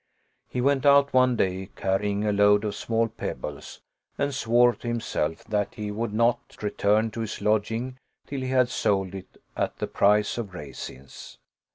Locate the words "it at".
9.13-9.77